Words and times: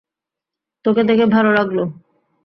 তোকে 0.85 1.01
দেখে 1.03 1.25
ভালো 1.25 1.49
লাগলো। 1.53 1.83